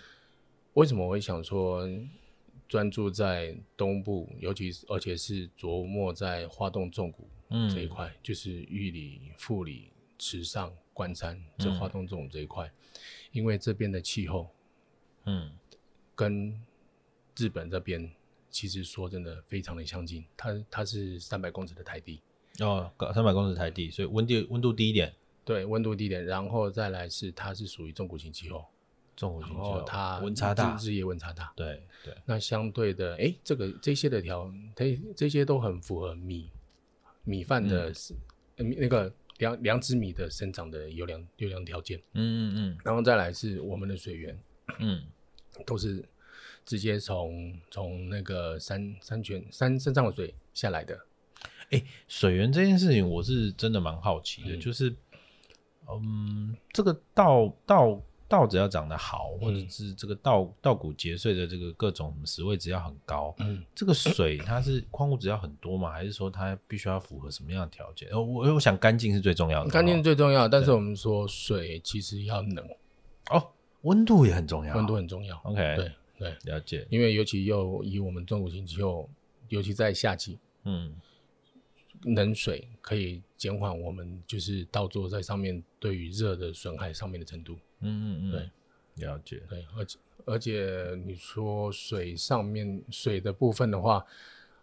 [0.73, 1.87] 为什么我会想说
[2.67, 7.25] 专注在东部，尤其是而且是琢磨在花东纵谷
[7.73, 12.73] 这一块，嗯，就是玉里、富里、池上、关山这花东纵谷这一块，嗯，
[13.31, 14.49] 因为这边的气候，
[15.23, 15.49] 嗯，
[16.13, 16.61] 跟
[17.37, 18.11] 日本这边。
[18.51, 20.23] 其实说真的，非常的相近。
[20.35, 22.21] 它它是三百公尺的台地
[22.59, 25.11] 哦，三百公尺台地，所以温度温度低一点。
[25.43, 28.65] 对，温度低一点，然后再来是它是属于中谷型气候，
[29.15, 31.51] 中谷型气候，它温差大，日夜温差大。
[31.55, 32.13] 对对。
[32.25, 34.85] 那相对的，哎，这个这些的条，它
[35.15, 36.51] 这些都很符合米
[37.23, 37.91] 米饭的，
[38.57, 41.97] 嗯、那个两两指米的生长的优良优良条件。
[42.13, 42.77] 嗯嗯嗯。
[42.83, 44.39] 然后再来是我们的水源，
[44.79, 45.01] 嗯，
[45.65, 46.03] 都是。
[46.65, 50.95] 直接从从那个山山泉山山上的水下来的，
[51.71, 54.95] 哎、欸，水源这件事情我是真的蛮好奇的，嗯、就是，
[55.89, 65.91] 嗯，这个稻稻稻子要长得好，或者是这个稻稻谷结穗的这个各种石位只要很高，嗯， 这个水它是矿物质要很多吗？
[65.91, 68.09] 还是说它必须要符合什么样的条件？
[68.11, 72.65] 我我想干净是最重要的，干净是最重要，但是我们说水其实要冷。
[73.29, 75.91] 哦，温度也很重要，温度很重要，OK，对。
[76.21, 76.85] 对，了解。
[76.91, 79.09] 因为尤其又以我们中国型气候，
[79.49, 80.93] 尤其在夏季，嗯，
[82.03, 87.57] 冷水可以减缓我们就是稻作在上面对于热的损害上面的程度。
[87.79, 89.41] 嗯嗯嗯，对，了解。
[89.49, 94.05] 对，而且而且你说水上面水的部分的话，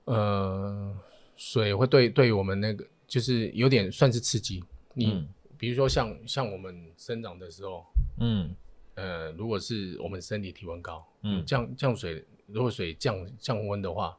[0.04, 0.96] 呃，
[1.36, 4.62] 水会对对于我们那个就是有点算是刺激。
[4.94, 7.84] 你、嗯、比如说像像我们生长的时候，
[8.20, 8.54] 嗯。
[8.98, 14.18] 呃，如果是我们身体体温高，嗯，降降水，如果水降降温的话，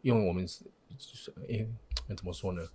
[0.00, 0.46] 用我们，
[1.48, 1.68] 诶，
[2.08, 2.66] 那怎么说呢？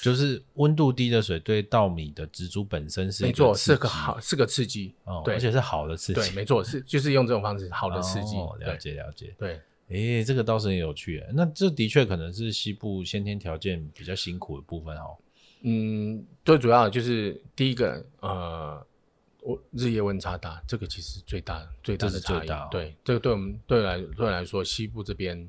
[0.00, 15.16] 就是温度低的水对稻米的植株本身是没错，是个好，是个刺激，哦，对，而且是好的刺激，对，没错，是就是用这种方式，好的刺激，哦，了解了解，对，诶，这个倒是很有趣，那这的确可能是西部先天条件比较辛苦的部分哦。
[15.62, 18.86] 嗯，最主要的就是第一个，呃。
[19.42, 22.48] 我日夜温差大，这个其实最大最大的差异。
[22.48, 25.48] 哦、对，这个对我们对来对来说，西部这边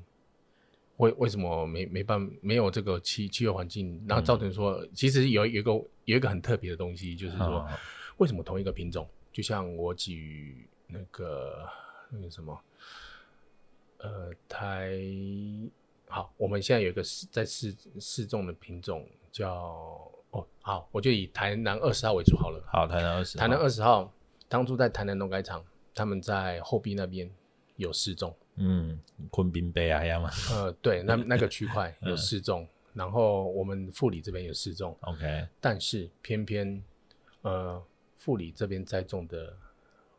[0.97, 5.71] 为为什么没没办没有这个气气候环境，然后造成说，嗯、其实有有一个
[6.05, 7.69] 有一个很特别的东西，就是说，哦、
[8.17, 11.69] 为什么同一个品种，就像我举那个
[12.09, 12.59] 那个什么，
[13.97, 14.99] 呃，台
[16.07, 22.61] 好，我们现在有一个试在试试种的品种叫哦，好，我就以台南二十号为主好了。
[22.67, 24.11] 好，台南二十，台南二十号，
[24.47, 25.63] 当初在台南农改场，
[25.95, 27.29] 他们在后壁那边
[27.77, 28.35] 有试种。
[28.55, 28.99] 嗯，
[29.31, 30.29] 垦滨北啊，要吗？
[30.51, 34.95] 呃，对，那 那个区块有试种，嗯、然后我们富里这边有试种。
[35.01, 36.83] OK，但是偏偏
[37.41, 37.81] 呃，
[38.17, 39.55] 富里这边栽种的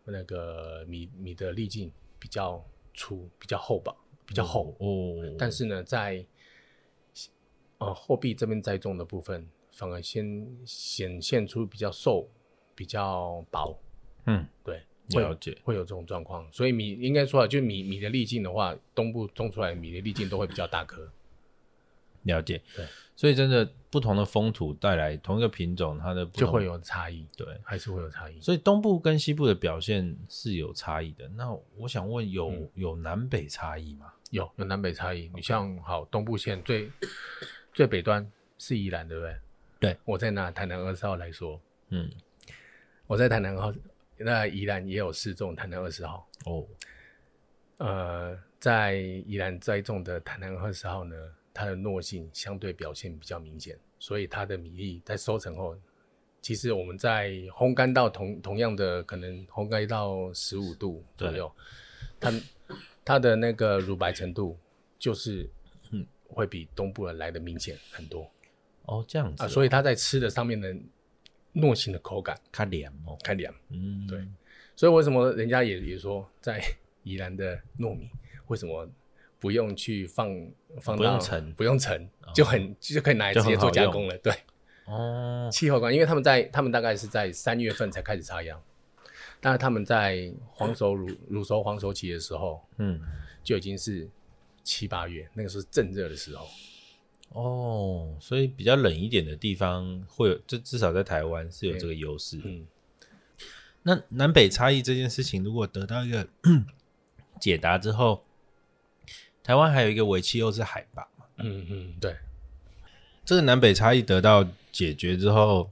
[0.04, 3.94] 那个米米的粒径比较粗，比较厚吧，
[4.26, 5.34] 比较厚哦。
[5.38, 6.24] 但是呢，在
[7.78, 12.28] 呃后壁这边栽种的部分，反而先显现出比较瘦，
[12.74, 13.78] 比较薄。
[14.26, 14.82] 嗯，对。
[15.10, 21.12] 了解会，会有这种状况，所以米应该说啊，就米米的粒径的话，东部种出来的米的粒径都会比较大颗。
[22.24, 28.40] 了解，对，所以真的不同的风土带来同一个品种，它的就会有差异，对，还是会有差异。
[28.40, 31.28] 所以东部跟西部的表现是有差异的。
[31.36, 34.10] 那我想问有，有、嗯、有南北差异吗？
[34.30, 35.30] 有，有南北差异。
[35.34, 36.90] 你像好东部线最
[37.74, 39.36] 最北端是宜兰，对不对？
[39.84, 42.10] 对，我在拿台南二十号来说，嗯，
[43.06, 43.72] 我在台南号。
[44.16, 46.28] 那宜兰也有试种台南二十号。
[46.46, 46.66] 哦，
[47.78, 51.16] 呃，在宜兰栽种的台南二十号呢，
[51.52, 55.76] 它的糯性相对表现比较明显，所以它的米粒在收成后，
[56.40, 61.52] 其实我们在烘干到同同样的可能烘干到十五度左右，
[62.18, 62.32] 它
[63.04, 64.58] 它的那个乳白程度
[64.98, 65.48] 就是
[65.90, 66.06] 嗯。
[66.26, 68.28] 会比东部的来的明显很多
[68.84, 70.74] 哦，这样子啊，呃，所以它在吃的上面的。
[71.56, 74.26] 糯性的口感，它凉哦，它凉，嗯，对，
[74.74, 76.60] 所以为什么人家也也说，在
[77.04, 78.10] 宜兰的糯米
[78.48, 78.90] 为什么
[79.38, 80.28] 不用去放
[80.80, 84.34] 放到不用盛，不用盛，就很就可以拿来直接做加工了，对，
[84.86, 88.60] 哦，气候关，因为他们在他们大概是在三月份才开始插秧，
[89.40, 93.00] 但是他们在黄熟 乳乳熟黄熟期的时候，嗯，
[93.44, 94.10] 就已经是
[94.64, 96.48] 七八月，那个时候是正热的时候。
[97.34, 102.40] 哦，所以比较冷一点的地方会有，就至少在台湾是有这个优势。
[102.44, 102.64] 嗯，
[103.82, 106.26] 那南北差异这件事情，如果得到一个
[107.40, 108.22] 解答之后，
[109.42, 111.26] 台湾还有一个微气又是海拔嘛？
[111.38, 112.16] 嗯嗯，对。
[113.24, 115.68] 这个南北差异得到解决之后，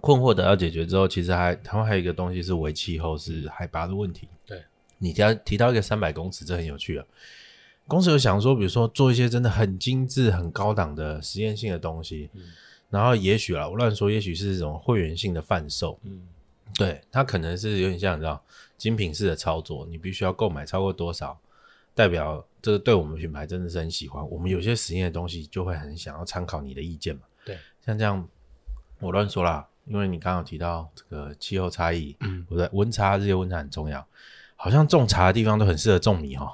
[0.00, 4.26] 困惑得到解决之后，其实还台湾还有一个东西是微气候，是海拔的问题。
[4.46, 4.64] 对，
[4.96, 7.04] 你提到提到一个三百公尺，这很有趣啊。
[7.88, 12.42] 公司有想说，比如说做一些真的很精致、很高档的实验性的东西，嗯、
[12.90, 16.26] 然后也许啊，我乱说，也许是这种会员性的贩售，嗯，
[16.74, 18.42] 对，它可能是有点像你知道
[18.76, 21.38] 精品式的操作，你必须要购买超过多少，
[21.94, 24.28] 代表这个对我们品牌真的是很喜欢。
[24.30, 28.26] 我们有些实验的东西就会很想要参考你的意见嘛，对，像这样
[28.98, 34.04] 我乱说啦，因为你刚刚有提到这个气候差异，嗯，不对，温差这些温差很重要。
[34.56, 36.52] 好像种茶的地方都很适合种米哈，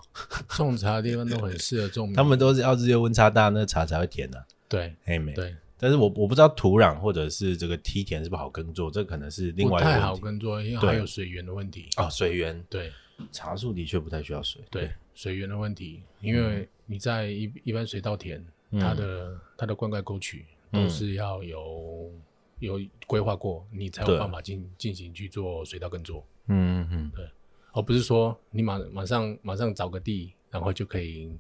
[0.48, 4.44] 种茶的地方都很适合种米，他们都是要日夜温差大，那茶才会甜的、啊。
[4.68, 5.32] 对，黑莓。
[5.32, 10.00] 对，但是我我不知道土壤或者是这个梯田是不好耕作，这可能是另外一个问题。
[10.00, 11.88] 不太好耕作，因为还有水源的问题。
[11.96, 12.62] 哦，水源。
[12.68, 12.92] 对，
[13.30, 14.60] 茶树的确不太需要水。
[14.68, 18.44] 对，水源的问题，因为你在一一般水稻田，
[18.80, 22.10] 它的它的灌溉沟渠都是要有
[22.58, 26.26] 有规划过，你才有办法进进行去做水稻耕作。
[26.48, 27.28] 嗯嗯嗯，对。
[27.72, 31.34] 而不是说你马马上马上找个地，然后就可以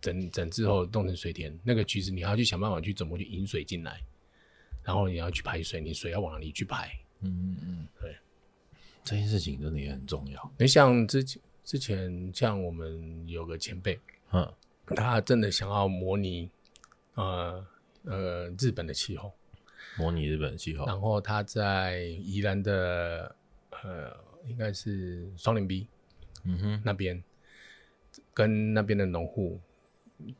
[0.00, 1.56] 整整之后弄成水田。
[1.64, 4.00] 那个其实你还要去想办法去怎么去引水进来，
[4.84, 6.88] 然后你要去排水，你水要往哪里去排？
[7.20, 8.16] 嗯嗯嗯，对，
[9.02, 10.52] 这件事情真的也很重要。
[10.56, 13.98] 你像之前之前像我们有个前辈，
[14.32, 14.48] 嗯，
[14.94, 16.48] 他真的想要模拟
[17.14, 17.66] 呃
[18.04, 19.32] 呃日本的气候，
[19.98, 23.34] 模拟日本的气候，然后他在宜兰的
[23.82, 24.25] 呃。
[24.48, 25.86] 应该是双林 B，
[26.44, 27.22] 嗯哼，那边
[28.32, 29.60] 跟那边的农户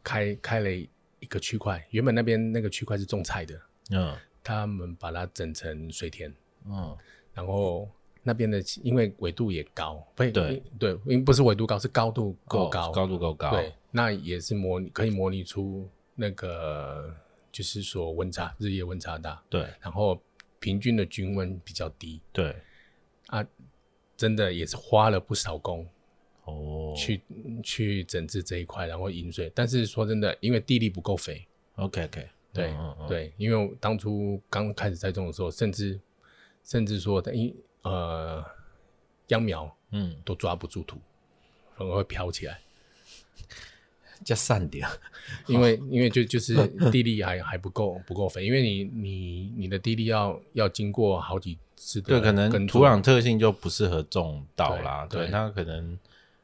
[0.02, 6.32] 开开了一个区块，原本那边那个区块是种菜的，嗯，他们把它整成水田，
[6.66, 6.96] 嗯，
[7.34, 7.88] 然后
[8.22, 17.14] 那边的因为纬度也高，对对对，因为不是纬度高，是高度够高，高度够高，对，那也是模拟可以模拟出那个
[17.52, 20.20] 就是说温差日夜温差大，对，然后
[20.60, 22.56] 平均的均温比较低，对，啊。
[24.16, 25.86] 真的也是花了不少功
[26.44, 27.20] 哦，去
[27.62, 29.50] 去整治这一块，然后引水。
[29.54, 32.74] 但是说真的，因为地力不够肥，OK OK，对、
[33.08, 36.00] 对，因为当初刚开始栽种的时候，甚至
[36.64, 38.44] 甚至说，因呃
[39.28, 40.16] 秧苗嗯。
[40.24, 40.98] 都抓不住土，
[41.76, 42.60] 反而会飘起来，
[44.24, 44.88] 加散点，
[45.46, 46.54] 因为因为就就是
[46.90, 51.58] 地力还还不够不够肥，因为你你你的地力要要经过好几。
[51.78, 55.06] 是的，对，可能土壤特性就不适合种稻啦。
[55.08, 55.98] 对，对，它可能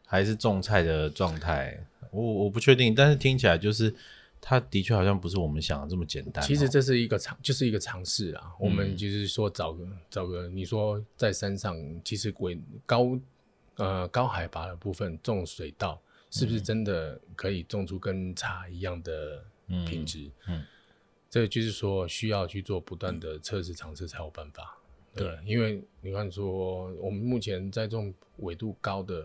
[0.06, 1.78] 还是种菜的状态，
[2.10, 2.94] 我我不确定。
[2.94, 3.92] 但是听起来就是
[4.40, 6.44] 它的确好像不是我们想的这么简单。
[6.44, 8.52] 其实这是一个尝，就是一个尝试啊。
[8.58, 13.18] 我们就是说找个找个，你说在山上，其实鬼高
[13.76, 15.98] 呃高海拔的部分种水稻，
[16.30, 19.42] 是不是真的可以种出跟茶一样的
[19.86, 20.30] 品质？
[20.46, 20.62] 嗯，
[21.30, 24.76] 这就是说需要去做不断的测试尝试才有办法。
[25.14, 29.24] 对，因为你看说我们目前在这种纬度高的，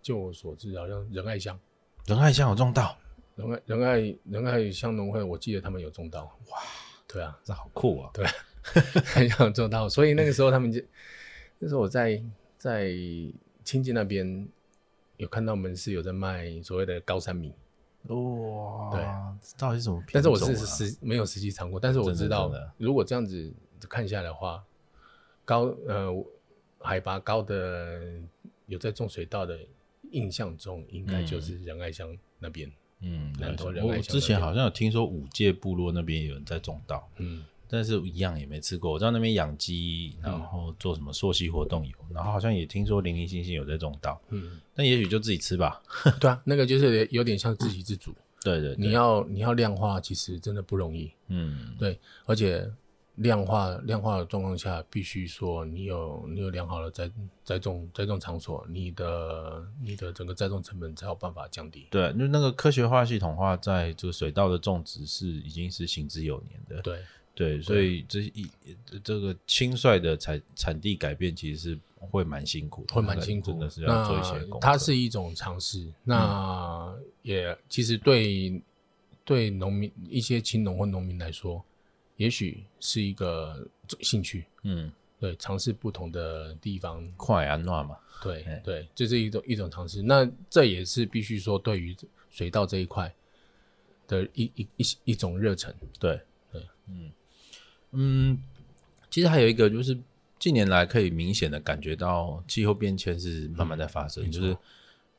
[0.00, 1.58] 就我所知，好像仁爱乡，
[2.06, 2.96] 仁爱乡有种稻。
[3.36, 6.24] 仁爱仁爱仁爱乡农会，我记得他们有种稻。
[6.50, 6.58] 哇，
[7.06, 8.10] 对啊，这好酷啊！
[8.14, 8.26] 对，
[9.04, 10.80] 很想种稻，所以那个时候他们就，
[11.58, 12.22] 那时候我在
[12.56, 12.90] 在
[13.62, 14.48] 亲戚那边
[15.18, 17.52] 有看到门市有在卖所谓的高山米。
[18.04, 19.02] 哇，对，
[19.58, 20.10] 到底是什么品啊？
[20.14, 24.64] 但是我是实没有实际尝过，但是我知道，如果这样子看下来的话，
[25.46, 26.12] 高呃
[26.80, 28.02] 海拔高的
[28.66, 29.58] 有在种水稻的，
[30.10, 32.70] 印象中应该就是仁爱乡那边。
[33.00, 33.32] 嗯，
[33.82, 38.90] 我之前好像有听说五界部落那边有人在种稻，嗯，但是一样也没吃过。
[38.90, 45.80] 我知道那边养鸡，然后做什么溯溪活动有，嗯、然后好像也听说零零星星有在种稻，嗯，但也许就自己吃吧。
[46.20, 48.12] 对啊，那个就是有点像自给自足。
[48.42, 51.10] 对对，你要你要量化，其实真的不容易。
[51.28, 52.68] 嗯，对，而且。
[53.16, 57.10] 量化量化的状况下，必须说你有你有良好的栽
[57.44, 61.86] 栽种栽种场所，你的你的整个栽种成本才有办法降低。
[61.90, 66.82] 对，就那个科学化、系统化，在这个水稻的种植是已经是行之有年的。
[66.82, 67.00] 对
[67.34, 68.50] 对，所以这一
[69.02, 74.60] 这个轻率的产产地改变，其实是会蛮辛苦的，会蛮辛苦的，真的是要做一些工作。
[74.60, 78.62] 它是一种尝试，那也其实对
[79.24, 81.64] 对农民一些青农或农民来说。
[82.16, 83.66] 也许是一个
[84.00, 90.02] 兴趣，嗯，对，尝试不同的地方，快啊，暖嘛，对对，这是一种一种尝试。
[90.02, 91.96] 那这也是必须说，对于
[92.30, 93.12] 水稻这一块
[94.08, 96.20] 的一一一一种热忱，对
[96.52, 97.12] 对，嗯
[97.92, 98.42] 嗯，
[99.10, 99.96] 其实还有一个就是
[100.38, 104.56] 近年来可以明显的感觉到气候变迁是慢慢在发生，就是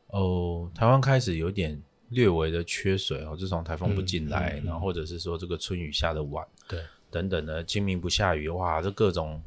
[0.07, 1.81] 哦，台湾开始有点。
[2.09, 9.39] 略微的缺水哦，自从台风不进来，嗯嗯嗯、然后或者是说这个春雨下的晚，对，等等的，清明不下雨，哇，这各种。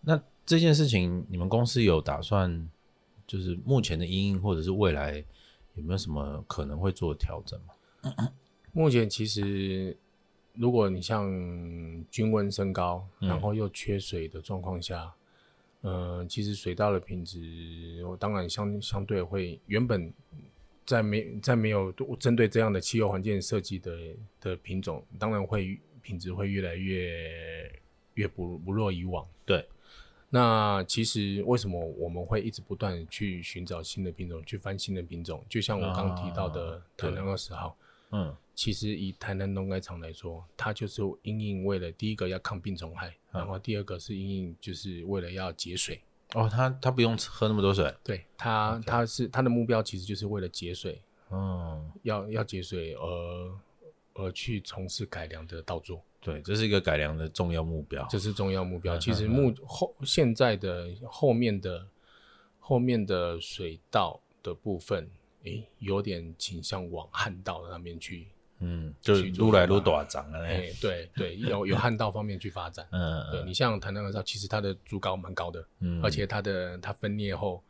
[0.00, 2.68] 那这件事情，你们公司有打算，
[3.26, 5.24] 就是目前的阴影，或者是未来
[5.74, 7.60] 有没有什么可能会做调整
[8.72, 9.96] 目前其实，
[10.54, 11.30] 如果你像
[12.10, 15.14] 均温升高，然后又缺水的状况下，
[15.82, 20.12] 嗯、呃，其实水稻的品质，我当然相相对会原本。
[20.86, 23.98] 在没在没有针对这样的气候环境设计的
[24.40, 27.70] 的品种，当然会品质会越来越
[28.14, 29.26] 越不不若以往。
[29.46, 29.66] 对，
[30.28, 35.44] 那其实为什么我们会一直不断去寻找新的品种，去翻新的品种？
[35.48, 37.76] 就像我刚刚提到的台南二十号，
[38.10, 46.00] 嗯，其实以台南农改场来说，它就是因应为了第一个要抗病虫害，嗯、然后第二个是因应就是为了要节水。
[46.34, 53.58] 哦，他他不用喝那么多水，对他他.是他的目标其实就是为了节水，嗯，要要节水而
[54.14, 58.96] 而去从事改良的稻作，对，这是一个改良的重要目标，这是重要目标。
[58.96, 61.86] 嗯、其实目后现在的后面的
[62.58, 65.08] 后面的水稻的部分，
[65.44, 68.28] 诶，有点倾向往旱稻那边去。
[68.66, 70.42] 嗯，就撸来撸大长了。
[70.46, 72.86] 哎，对对，有有 旱稻方面去发展。
[72.90, 77.62] 嗯，对你像台南二十号，其实它的株高蛮高的，嗯，而且它的它分裂后，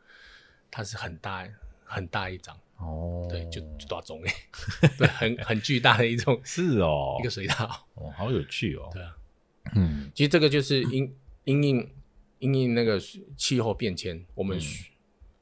[0.71, 1.45] 它是很大
[1.85, 2.57] 很大一张。
[2.79, 4.33] 哦，对，就就大种哎，
[4.97, 6.41] 对，很很巨大的一种。
[6.45, 7.87] 是哦，一个水稻。
[7.95, 8.89] 哦，好有趣哦。
[8.93, 9.17] 对啊，
[9.75, 11.13] 嗯，其实这个就是因
[11.45, 11.91] 因应
[12.39, 13.01] 因应那个
[13.37, 14.59] 气候变迁，我们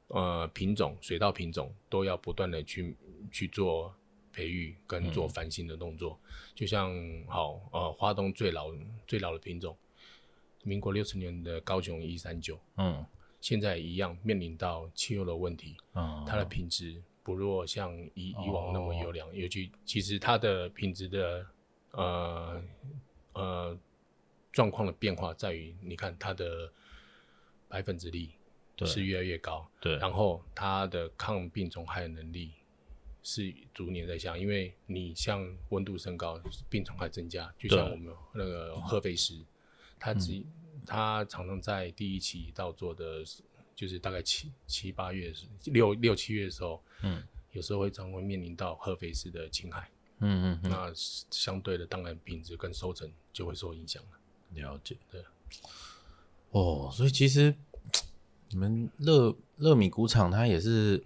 [0.07, 2.97] 呃品种水稻品种都要不断的去
[3.31, 3.93] 去做。
[4.33, 6.91] 培育跟做翻新的动作，嗯、就像
[7.27, 8.73] 好呃，花东最老
[9.05, 9.77] 最老的品种，
[10.63, 13.05] 民国六十年的高雄一三九，嗯，
[13.39, 21.45] 现在一样面临到气候的问题，嗯，它的品质不若像以以往那么优良，哦、尤其其实它的品质的
[21.91, 22.63] 呃
[23.33, 23.77] 呃
[24.51, 26.71] 状况的变化在于，你看它的
[27.69, 28.31] 白粉质力
[28.83, 32.51] 是越来越高，对，然后它的抗病虫害的能力。
[33.25, 36.37] 是逐年在下，因为你像温度升高，
[36.69, 39.39] 病虫害增加，就像我们那个合肥市，
[39.97, 40.43] 它只
[40.85, 43.23] 它常常在第一期到做的，
[43.73, 54.19] 就是大概七七八月六六七月的时候，嗯，有时候会常会面临到合肥市的侵害，嗯嗯，那相对的，当然品质跟收成就会受影响了。
[54.55, 55.23] 了解，对。
[56.51, 57.55] 哦，所以其实
[58.51, 61.01] 你们乐乐米谷场它也是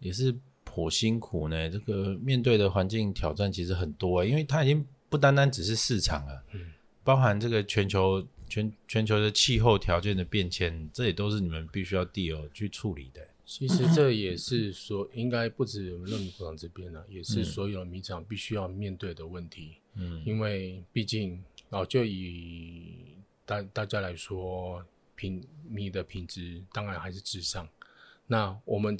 [0.00, 0.36] 也是。
[0.76, 1.70] 颇辛苦呢。
[1.70, 6.60] 这个面对的环境挑战其实很多，因为它已经不单单只是市场了，嗯，
[7.02, 13.26] 包含这个全球全全球的气候条件的变迁，这也都是你们必须要 deal 去处理的。
[13.46, 19.76] 其实这也是说，应该不止我们乐米工厂这边呢，也是所有的米厂必须要面对的问题。
[19.94, 23.16] 嗯，因为毕竟哦，就以
[23.46, 27.66] 大大家来说，品米的品质当然还是至上。
[28.28, 28.96] 那我们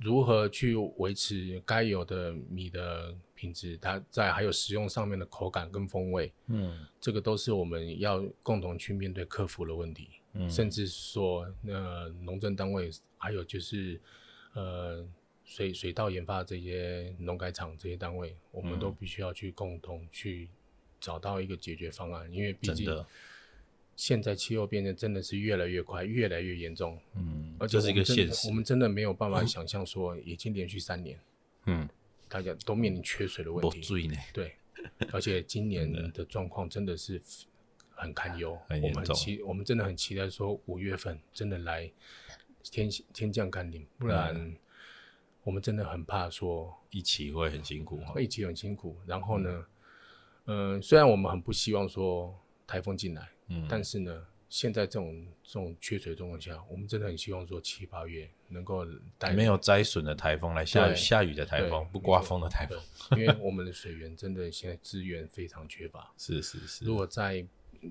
[0.00, 3.76] 如何去维持该有的米的品质？
[3.76, 10.08] 它在还有食用上面的口感跟风味，嗯，这个都是我们要共同去面对克服的问题。
[10.32, 14.00] 嗯，甚至说，那农政单位还有就是，
[14.54, 15.06] 呃，
[15.44, 20.48] 水水稻研发这些农改场这些单位，我们都必须要去共同去
[21.00, 23.04] 找到一个解决方案，因为毕竟。
[23.96, 26.98] 现在气候变迁真的是越来越快，越来越严重。
[27.14, 31.18] 嗯，而且这是一个现实，我们真的没有办法想象说，已经连续三年，
[31.66, 31.88] 嗯，
[32.28, 34.10] 大家都面临缺水的问题。
[34.32, 34.56] 对，
[35.12, 37.20] 而且今年的状况真的是
[37.90, 38.58] 很堪忧。
[38.82, 41.88] 我们期，我们真的很期待说五月份真的来
[42.64, 44.56] 天天降甘霖，不然
[45.44, 48.96] 我们真的很怕说一起会很辛苦，会一起很辛苦。
[49.06, 49.66] 然后呢，
[50.46, 52.36] 嗯，虽然我们很不希望说
[52.66, 53.28] 台风进来。
[53.48, 58.86] 嗯，但是呢，现在这种这种缺水状况下，我们真的很希望说七八月能够
[59.18, 62.80] 带没有灾损的台风来下雨下雨的台风，不刮风的台风，
[63.18, 66.12] 因为我们的水源真的现在资源非常缺乏。
[66.16, 67.44] 是是是，如果在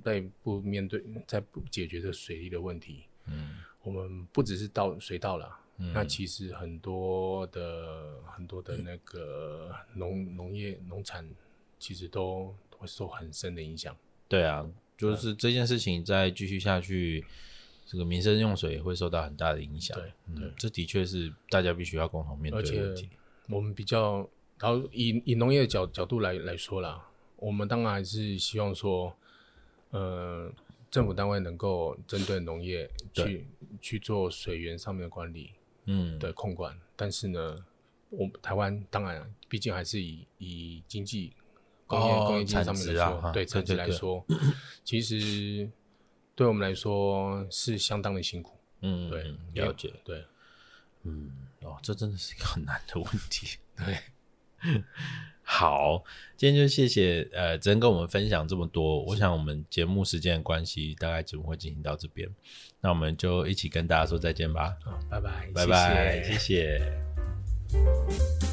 [0.04, 11.30] 在不面对在不解决这水利的问题，嗯，我们不只是到水稻了，嗯，那其实很多的很多的那个农农业农产
[11.78, 13.96] 其实都会受很深的影响。
[14.28, 14.68] 对啊。
[14.98, 17.26] 就是这件事情再继续下去，
[17.86, 19.98] 这个民生用水也会受到很大的影响。
[19.98, 23.10] 对，嗯，这的确是大家必须要共同面对的问题。
[23.50, 24.30] 我们比较，
[24.60, 27.06] 然后以以农业的角角度来来说啦，
[27.38, 29.14] 我们当然还是希望说，
[29.90, 30.50] 呃，
[30.90, 33.48] 政府单位能够针对农业去
[33.82, 35.50] 去做水源上面的管理，
[35.86, 36.80] 嗯，的控管。
[36.96, 37.58] 但是呢，
[38.10, 41.34] 我们台湾当然毕竟还是以以经济。
[42.00, 44.26] 工业工业经济上面来说，哦、对产值来说，
[44.84, 45.70] 其实
[46.36, 48.58] 对我们来说是相当的辛苦。
[48.82, 49.24] 嗯，对，
[49.54, 50.26] 了解，对，
[51.04, 51.32] 嗯，
[51.62, 53.58] 哦，这真的是一个很难的问题。
[53.78, 53.98] 对，
[55.42, 56.04] 好，
[56.36, 59.02] 今天就谢谢呃，只能跟我们分享这么多。
[59.04, 62.30] 我想我们节目时间的关系，大概节目会进行到这边，
[62.82, 64.76] 那我们就一起跟大家说再见吧。
[64.84, 66.80] 好，拜拜，拜拜，谢谢。
[67.70, 68.53] 谢谢